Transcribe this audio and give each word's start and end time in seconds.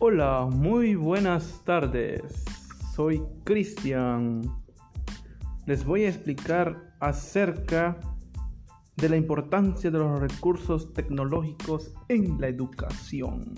Hola, 0.00 0.48
muy 0.48 0.94
buenas 0.94 1.60
tardes. 1.64 2.44
Soy 2.94 3.20
Cristian. 3.42 4.42
Les 5.66 5.84
voy 5.84 6.04
a 6.04 6.08
explicar 6.08 6.94
acerca 7.00 7.98
de 8.96 9.08
la 9.08 9.16
importancia 9.16 9.90
de 9.90 9.98
los 9.98 10.20
recursos 10.20 10.92
tecnológicos 10.94 11.92
en 12.08 12.40
la 12.40 12.46
educación. 12.46 13.56